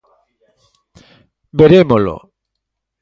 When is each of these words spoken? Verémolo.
Verémolo. 1.59 2.15